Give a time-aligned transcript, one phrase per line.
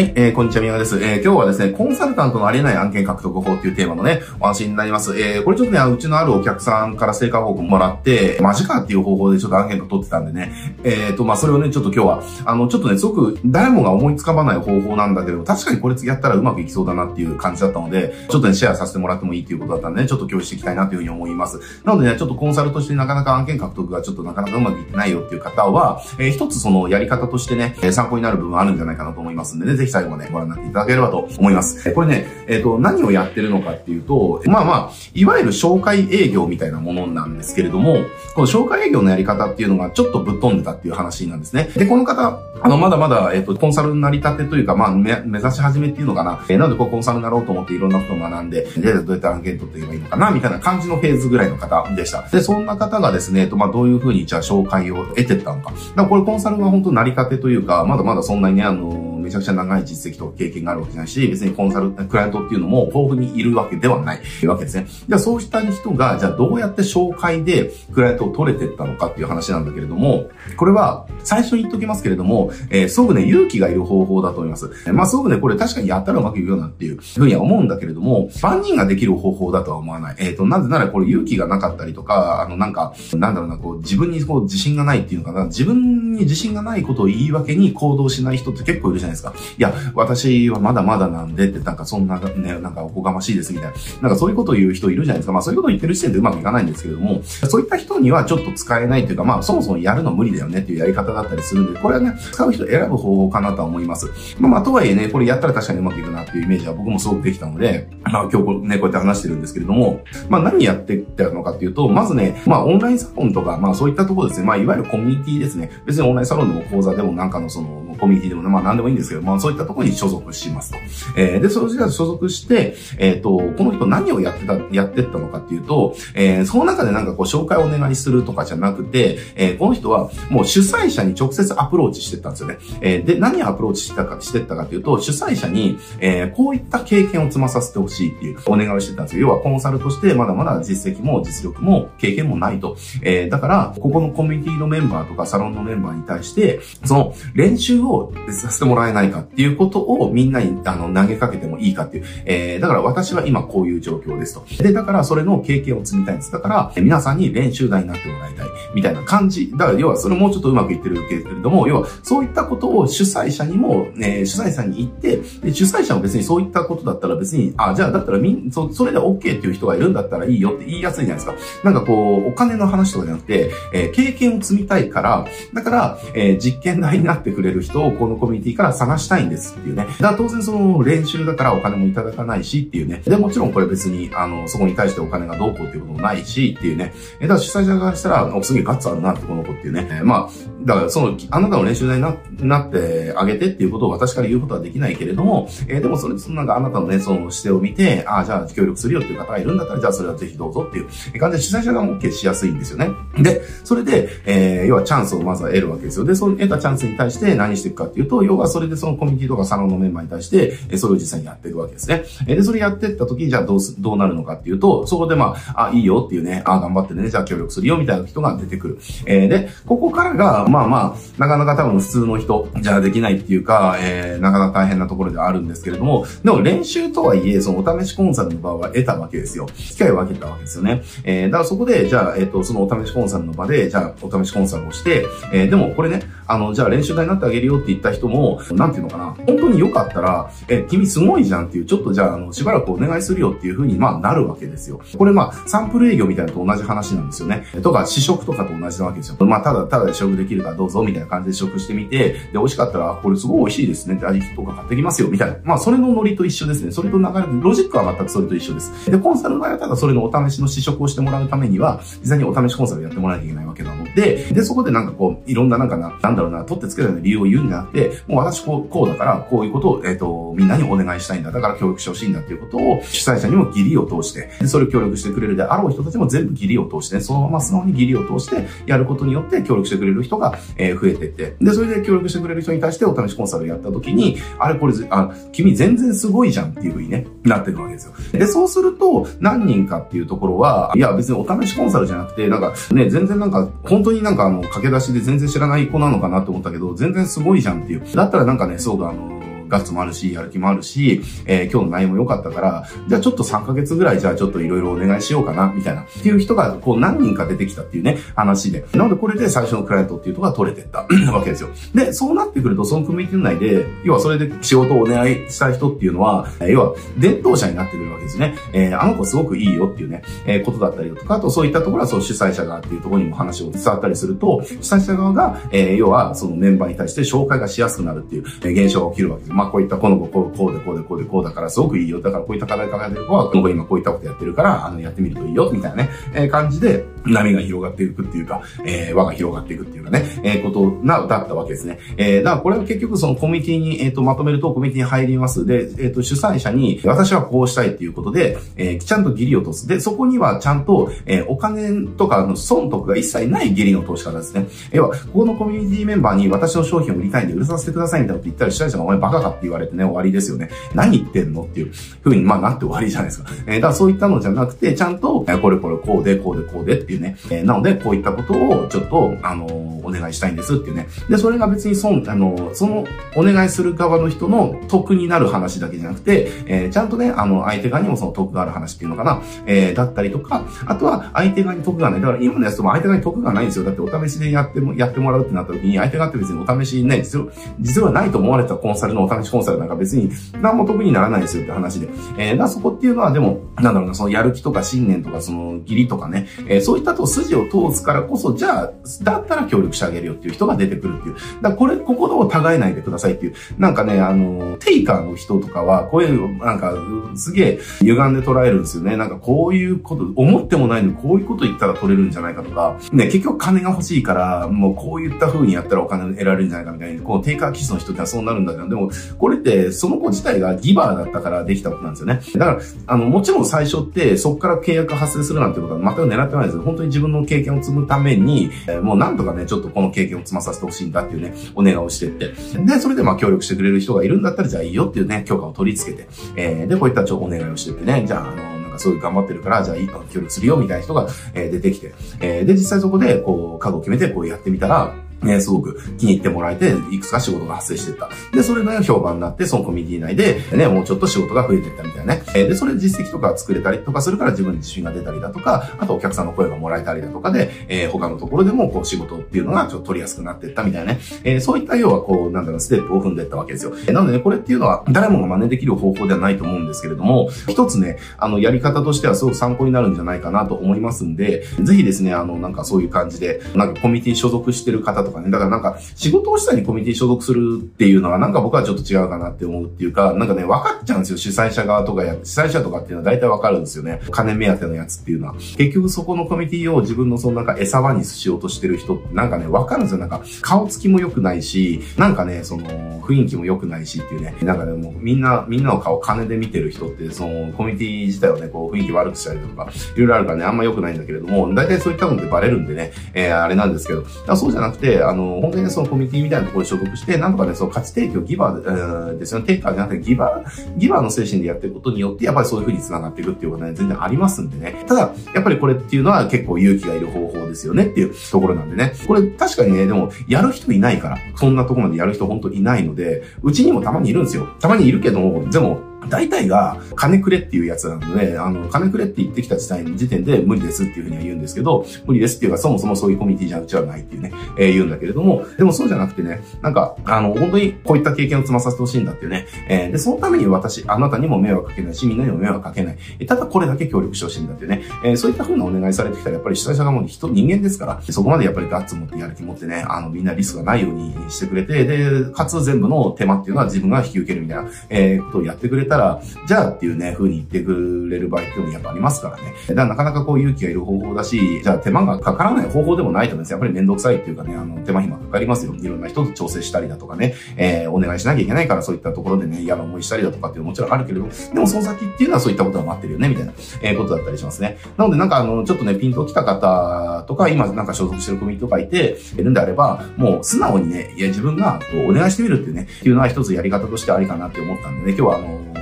[0.00, 0.96] はい、えー、こんにちは、宮川です。
[1.04, 5.20] えー、今日はですね、コンサルタントのありえない案件獲得法っていうテーマのね、お話になります。
[5.20, 21.60] えー、これちょっとね、うちのあるお客さんから成果報告もらって、マジかっていう方法でちょっと案件を取ってたんでね、えーと、まあ、それをね、ちょっと今日は、あの、ちょっとね、すごく誰もが思いつかまない方法なんだけど、確かにこれやったらうまくいきそうだなっていう感じだったので、ちょっとね、シェアさせてもらってもいいっていうことだったんでね、ちょっと共有していきたいなというふうに思います。
[21.84, 31.92] なのでね、ちょっとコンサルとしてなかなか案件獲得がちょっとなかなかうまくいってないよっていう方は、えー、一つそのやり方としてね、参考になる部分あるんじゃないかなと思いますんでね、ぜひ最後までご覧になっていただければと思います。
[31.92, 37.98] これね、えっ、ー、と、何をやってるのかっていうと、まあまあ、いわゆる紹介営業みたいなものなんですけれども、
[38.34, 41.70] この紹介営業のやり方っていうのがちょっとぶっ飛んでたっていう話なんですね。
[41.76, 46.44] で、この方、あの、まだまだ、えっ、ー、と、コンサルになり立てというか、まあ、目指し始めっていうのかな。
[46.48, 52.22] えー、なので、こう、コンサルになろうと思っていろんなことを学んで、で、どうやって案件取っていけばいいのかな、みたいな感じのフェーズぐらいの方でした。
[52.28, 55.70] で、そんな方がですね、えっと、まあ、どういうふうに、じゃあ、紹介を得てったのか。
[55.70, 64.86] だからこれ、コンサルが本当成り立てというか、まだまだそんなにね、あの、めちゃくちゃ長い実績と経験があるわけじゃないし、別にコンサル、クライアントっていうのも豊富にいるわけではないわけですね。
[64.88, 74.68] じゃあそうした人が、じゃあどうやって紹介でクライアントを取れてったのかっていう話なんだけれども、これは最初に言っときますけれども、えー、すごくね、勇気がいる方法だと思います。
[74.92, 80.16] まあすごくね、これ確かにやったらうまくいくよなっていうふうには思うんだけれども、万人ができる方法だとは思わない。
[80.18, 89.32] えっ、ー、と、なぜならこれ勇気がなかったりとか、あのなんか、なんだろうな、こう自分にこう自信がないっていうのかな、自分に自信がないことを言い訳に行動しない人って結構いるじゃないですか。
[89.56, 93.74] いや、私はまだまだなんでって、なんかそんなね、なんかおこがましいですみたいな。
[94.02, 95.32] なんかそういうことを言う人いるじゃないですか。
[95.32, 104.06] まあそういうことを言ってる時点でうまくいかないんですけれども、そういった人にはちょっと使えないというか、まあそもそもやるの無理だよねっていうやり方だったりするんで、これはね、使う人選ぶ方法かなとは思います。
[104.38, 115.70] まあまあとはいえね、これやったら確かにうまくいくなっていうイメージは僕もすごくできたので、まあ今日ね、こうやって話してるんですけれども、まあ何やってたのかっていうと、まずね、まあオンラインサロンとか、まあそういったところですね、まあいわゆるコミュニティですね。
[115.86, 117.68] 別にオンラインサロンでも講座でもなんかのその
[118.00, 120.78] コミュニティでもね、まあ何でもいいんですけど、まあそういったところに所属しますと。
[121.16, 132.58] えー、で、それが所属して、えっ、ー、と、この人何をやってた、やってったのかっていうと、えー、その中でなんかこう紹介をお願いするとかじゃなくて、えー、この人はもう主催者に直接アプローチしてったんですよね。
[132.80, 139.28] えー、で、何をアプローチしたか、してったかっていうと、主催者に、えー、こういった経験を積まさせてほしいっていうお願いをしてたんですよ。
[139.28, 142.76] 要はコンサルとしてまだまだ実績も実力も経験もないと。
[143.02, 147.89] えー、だから、ここのコミュニティのメンバーとかサロンのメンバーに対して、その練習を
[148.30, 152.04] させてもらえないかっていうことをみんなにあの投げかけてもいいかっていう。
[152.24, 154.62] えー、だから私は今こういう状況ですと。
[154.62, 156.32] で、だからそれの経験を積みたいんです。
[156.32, 158.46] だから、皆さんに練習台になってもらいたい。
[158.74, 159.50] みたいな感じ。
[159.52, 171.64] だから要はそれもうちょっとうまくいってるけれども、要はそういったことを主催者にも、ね、主催者に言って、で主催者も別にそういったことだったら別に、あ、じゃあだったらみん、そ、それで OK っていう人がいるんだったらいいよって言いやすいじゃないですか。
[171.64, 179.86] なんかこう、お金の話とかじゃなくて、えー、経験を積みたいから、だから、えー、実験台になってくれる人をこのコミュニティから探したいんですっていうね。
[179.86, 183.02] だから当然その練習だからお金もいただかないしっていうね。
[183.04, 186.92] で、もちろんこれ別に、あの、そこに対してお金がどうこうっていうこともないしっていうね。
[187.20, 189.88] え、だから主催者側したら、お、すげえガッツあるなってこの子っていうね。
[189.90, 202.90] えー、まあ、だからその、あなたの練習台にななってあげてっていうことを私から言うことはできないけれども、えー、でもそれ、そのなんかあなたのね、その姿勢を見て、ああ、じゃあ協力するよっていう方がいるんだったら、じゃあそれはぜひどうぞっていう感じで主催者が OK しやすいんですよね。
[203.18, 206.04] で、それで、えー、要はチャンスをまずは得るわけですよ。
[206.04, 212.04] で、その得たチャンスに対して何していくかっていうと、要はそれでそのコミュニティとかサロンのメンバーに対して、えそれを実際にやっていくわけですね。
[212.26, 218.78] えで、それやっていった時に、じゃあどうす、どうなるのかっていうと、そこでまあ、あ、いいよっていうね、あ、頑張ってね、じゃあ協力するよみたいな人が出てくる。
[219.06, 229.46] えー、で、ここからが、まあまあ、なかなか多分普通の人じゃできないっていうか、えー、なかなか大変なところではあるんですけれども、でも練習とはいえ、そのお試しコンサルの場は得たわけですよ。
[229.56, 230.82] 機会を分けたわけですよね。
[231.04, 244.80] えー、だからそこで、じゃあ、えっ、ー、と、そのお試しコンサルの場で、じゃあ、お試しコンサルをして、えー、でもこれね、あの、じゃあ練習台になってあげるよって言った人も、なんていうのかな、本当に良かったら、え、君すごいじゃんっていう、ちょっとじゃあ、あの、しばらくお願いするよっていう風に、まあ、なるわけですよ。
[244.96, 247.44] これまあ、サンプル営業みたいなと同じ話なんですよね。
[247.62, 249.26] とか、試食とかと同じなわけですよ。
[249.26, 255.36] まあ、ただ、ただで試食できるからどうぞ、みたいな感じで試食してみて、で、美味しかったら、これすごい美味しいですねって味とか買ってきますよ、みたいな。
[255.44, 256.70] まあ、それのノリと一緒ですね。
[256.70, 257.10] それと流れ、
[257.42, 258.90] ロジックは全くそれと一緒です。
[258.90, 271.30] で、コンサルの場合はただそれのお試しの試食をしてもらうためには、実際にお試しコンサルやってもらわなきゃいけないわけなので、で、そこでなんかこう、いろんななんかな、なんだろうな、取ってつけたような理由を言うんじゃなくて、もう私こう、こうだから、こういうことを、えっ、ー、と、みんなにお願いしたいんだ。
[271.30, 287.92] だから協力してほしいんだっていうことを、主催者にも義理を通して、それを協力してくれるであろう人たちも全部義理を通して、そのまま素直に義理を通して、やることによって協力してくれる人が、えー、増えてって、で、それで協力してくれる人に対してお試しコンサルやった時に、あれこれ、あ、君全然すごいじゃんっていう風にね、なってるわけですよ。
[288.12, 297.82] で、そうすると、何人かっていうところは、いや別にお試しコンサルじゃなくて、なんかね、全然なんか、本当になんかあの、駆け出しで全然知らない子なのかななと思ったけど、全然すごいじゃんっていう。
[297.94, 299.19] だったらなんかね、そうだ、あの、
[299.50, 305.82] ガッツもあるし、やる気もあるし、えー、今日の内容も良かったから、じゃあちょっと3ヶ月ぐらいじゃあちょっといろいろお願いしようかな、みたいな。
[305.82, 308.64] っていう人が、こう何人か出てきたっていうね、話で。
[308.72, 311.50] なのでこれで最初のクライアントっていうとこが取れてった わけですよ。
[311.74, 318.36] で、そうなってくると、そのコミュニティ内で、要はそれで仕事をお願いしたい人っていうのは、要は伝統者になってくるわけですね。
[318.52, 329.32] えー、あの子すごくいいよっていうね、えー、ことだったりとか、あとそういったところはそう主催者側っていうところにも話を伝わったりすると、主催者側が、えー、要はそのメンバーに対して紹介がしやすくなるっていう、え、現象が起きるわけです。
[329.40, 332.00] まあこういったこの子こうこうでこうでこうでこうだからすごくいいよ。
[332.02, 341.78] だからこういった課題抱えてる子は、この子今こういったことやってるから、あの、やってみるといいよ、みたいなね、えー、感じで波が広がっていくっていうか、えー、輪が広がっていくっていうかね、えー、ことな、だったわけですね。
[341.96, 345.46] えー、だからこれは結局そのコミュニティに、えっ、ー、と、まとめるとコミュニティに入ります。
[345.46, 349.66] で、えっ、ー、と、主催者に、私はこうしたいっていうことで、えー、ちゃんと義理を通す。
[349.66, 354.46] で、そこにはちゃんと、えー、お金とかの損得が一切ない義理の通し方ですね。
[354.72, 360.50] 要は、ここのコミュニティメンバーに私の商品を売りたいんで売らさせてくださいみたいなこと言ったら主催者がお前バカかって言われてね、終わりですよね。
[360.74, 361.72] 何言ってんのっていう
[362.04, 363.30] 風に、まあなって終わりじゃないですか。
[363.46, 367.16] えー、だからそういったのじゃなくて、ちゃんと、えー、これこれこうで、こうで、こうでっていうね。
[367.30, 370.88] えー、なので、こういったことをちょっと、あのーお願いしたいんですっていうね。
[371.08, 372.86] で、それが別に損、あの、その
[373.16, 382.00] お願いする側の人の得になる話だけじゃなくて、えー、ちゃんとね、あの、相手側にもその得がある話っていうのかな、えー、だったりとか、あとは相手側に得がない。
[382.00, 383.64] だから今のやつとも相手側に得がないんですよ。
[383.64, 387.26] だってお試しでやっても、やってもらうってなった時に、相手側って別にお試しね、実は、
[387.60, 391.88] 実はないと思われたコンサルのお試しコンサルなんか別に何も得にならないですよって話で。
[392.16, 398.72] えー、だそこっていうのはでも、なんだろうな、そのやる気とか信念とかその義理とかね、えー、そういったと筋を通すからこそ、じゃあ、
[399.02, 401.14] だったら協力してあげるよっていう人が出てくるっていう。
[401.14, 403.34] だからこれ、ここを違えないでくださいっていう。
[403.58, 406.74] なんかね、あの、テイカーの人とかは、こういう、なんか、
[407.14, 408.96] すげえ歪んで捉えるんですよね。
[408.96, 422.20] なんかこういうこと、思ってもないのにこういうこと言ったら取れるんじゃないかとか、ね、結局金が欲しいから、もうこういった風にやったらお金得られるんじゃないかみたいに、このテイカー記事の人ってはそうなるんだけど、でも、これってその子自体がギバーだったからできたことなんですよね。
[422.34, 432.32] だから、あの、もちろん最初ってそこから契約発生するなんてことは全く狙ってないです本当に自分の経験を積むために、えもうなんとかね、ちょっとこの経験を積まさせてほしいんだっていうね、お願いをしてって。
[432.64, 448.08] で、それでまあ協力してくれる人がいるんだったら、じゃあいいよっていうね、許可を取り付けて、えー、で、こういったちょお願いをしてってね、じゃあ、あの、なんかすごい頑張ってるから、じゃあいいか協力するよみたいな人が、えー、出てきて、えー、で、実際そこで、こう、覚悟を決めて、こうやってみたら、ね、すごく気に入ってもらえて、いくつか仕事が発生してった。
[448.34, 452.22] で、それが評判になって、そのコミュニティ内で、ね、もうちょっと仕事が増えていったみたいなね。
[452.32, 461.00] で、それで実績とか作れたりとかするから自分に自信が出たりだとか、あとお客さんの声がもらえたりだとかで、えー、他のところでもこう仕事っていうのがちょっと取りやすくなっていったみたいなね。
[461.24, 463.72] えー、そういった要はこう、なんだろう、ステップを踏んでいったわけですよ。
[463.86, 481.18] えー、なのでね、これっていうのは誰もが真似できる方法ではないと思うんですけれども、一つね、あの、やり方としてはすごく参考になるんじゃないかなと思いますんで、ぜひですね、あの、なんかそういう感じで、なんかコミュニティ所属してる方とかね、だからなんか仕事をしたにコミュニティ所属するっていうのはなんか僕はちょっと違うかなって思うっていうか、なんかね、分かっちゃうんですよ。
[481.18, 484.00] 主催者側とかや、主催者とかっていうのは大体分かるんですよね。
[484.10, 485.34] 金目当てのやつっていうのは。
[485.34, 489.98] 結局そこのコミュニティを自分のそのなんか餌場にしようとしてる人ってなんかね、分かるんですよ。
[489.98, 492.64] なんか顔つきも良くないし、なんかね、その
[493.00, 494.34] 雰囲気も良くないしっていうね。
[494.42, 504.04] なんかね、もうみんな、みんなの顔金で見てる人って、そのコミュニティ自体をね、こう雰囲気悪くしたりとか、いろいろあるからね、あんま良くないんだけれども、大体そういったのってバレるんでね、えー、あれなんですけど、
[504.36, 509.46] そうじゃなくて、あの、本当にね、そのコミュニティみたいなところに所属して、なんとかね、その価値提供、ギバー、ですよね。
[509.46, 514.84] テイカーじゃなくてギバー、ギバーの精神でやっていくことによって、やっぱりそういう風に繋がっていくっていうことはね、全然ありますんでね。
[514.86, 518.92] ただ、やっぱりこれっていうのは結構勇気がいる方法ですよねっていうところなんでね。
[519.06, 524.48] これ確かにね、でも、やる人いないから、そんなところまでやる人本当いないので、うちにもたまにいるんですよ。
[524.60, 543.26] たまにいるけども、でも、大体が、金くれっていうやつなので、あの、金くれって言ってきた時点時点で無理ですっていうふうには言うんですけど、無理ですっていうか、そもそもそういうコミュニティじゃうちはないっていうね、えー、言うんだけれども、でもそうじゃなくてね、なんか、あの、本当にこういった経験を積まさせてほしいんだっていうね、えー、で、そのために私、あなたにも迷惑かけないし、みんなにも迷惑かけない。
[543.26, 559.54] ただこれだけ協力してほしいんだっていうね、えー、そういったふうなお願いされてきたら、やっぱり主催者がもう人、人間ですから、そこまでやっぱりガッツ持ってやる気持ってね、あの、みんなリスクがないようにしてくれて、で、かつ全部の手間っていうのは自分が引き受けるみたいな、えー、ことをやってくれてたら、じゃあ、っていうね、風に言ってくれる場合っていうのもやっぱありますからね。
[559.68, 565.74] だからなかなかこう勇気がいる方法だし、じゃあ手間がかからない方法でもないと思うんですやっぱりめんどくさいっていうかね、あの、手間暇かかりますよ。
[565.74, 574.78] いろんな人と調整したりだとかね、えー、お願いしなきゃいけないからそういったところでね、嫌な思いしたりだとかっていうのももちろんあるけれど、でもその先っていうのはそういったことが待ってるよね、みたいな、えー、ことだったりしますね。
[574.96, 585.79] なのでなんかあの、ちょっとね、ピンと来た方とか、今なんか所属してるコミュニティとかいて、いるんであれば、もう素直にね、いや自分がこうお願いしてみるっていうね、っていうのは一つやり方としてありかなって思ったんでね、今日はあの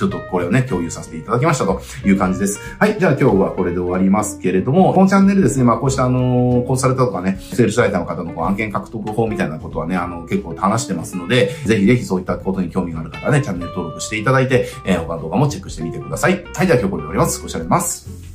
[0.00, 2.58] ちょっとこれをね、共有させていただきましたという感じです。
[2.78, 2.98] はい。
[2.98, 16.44] じゃあ今日はこれで終わりますけれども、このチャンネルですね、まあこうしたあの、コンサルタとかね、セールスライターの方のこう案件獲得法みたいなことはね、あの、結構話してますので、ぜひぜひそういったことに興味がある方はね、チャンネル登録していただいて、えー、他の動画もチェックしてみてください。
[16.54, 16.66] はい。
[16.66, 17.42] じゃあ今日これで終わります。
[17.42, 18.29] ご視聴あります。